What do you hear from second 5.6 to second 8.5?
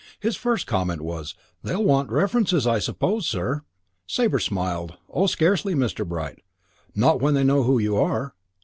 Mr. Bright. Not when they know who you are."